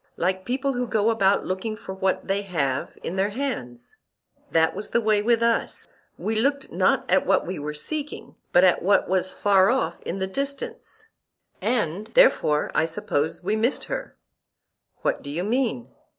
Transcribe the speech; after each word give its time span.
Like 0.17 0.45
people 0.45 0.73
who 0.73 0.87
go 0.87 1.11
about 1.11 1.45
looking 1.45 1.77
for 1.77 1.93
what 1.93 2.27
they 2.27 2.41
have 2.41 2.97
in 3.03 3.17
their 3.17 3.29
hands—that 3.29 4.73
was 4.75 4.89
the 4.89 4.99
way 4.99 5.21
with 5.21 5.43
us—we 5.43 6.35
looked 6.41 6.71
not 6.71 7.05
at 7.07 7.23
what 7.23 7.45
we 7.45 7.59
were 7.59 7.75
seeking, 7.75 8.33
but 8.51 8.63
at 8.63 8.81
what 8.81 9.07
was 9.07 9.31
far 9.31 9.69
off 9.69 10.01
in 10.01 10.17
the 10.17 10.25
distance; 10.25 11.09
and 11.61 12.07
therefore, 12.15 12.71
I 12.73 12.85
suppose, 12.85 13.43
we 13.43 13.55
missed 13.55 13.83
her. 13.83 14.17
What 15.03 15.21
do 15.21 15.29
you 15.29 15.43
mean? 15.43 15.89